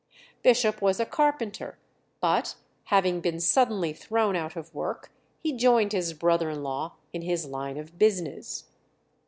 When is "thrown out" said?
3.93-4.55